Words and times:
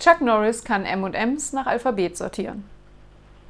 Chuck 0.00 0.22
Norris 0.22 0.64
kann 0.64 0.86
M&Ms 0.86 1.52
nach 1.52 1.66
Alphabet 1.66 2.16
sortieren. 2.16 2.64